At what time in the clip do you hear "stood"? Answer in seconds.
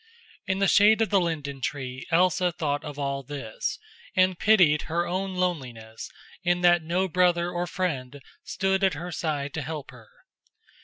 8.43-8.83